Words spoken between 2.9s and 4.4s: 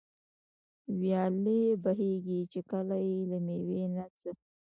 ئې له مېوې نه څه